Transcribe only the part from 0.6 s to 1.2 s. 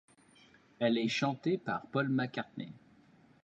Elle est